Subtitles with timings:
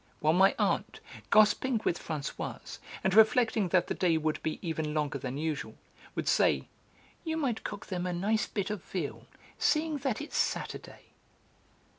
[0.19, 0.99] while my aunt,
[1.29, 5.75] gossiping with Françoise, and reflecting that the day would be even longer than usual,
[6.15, 6.67] would say,
[7.23, 9.27] "You might cook them a nice bit of veal,
[9.59, 11.01] seeing that it's Saturday."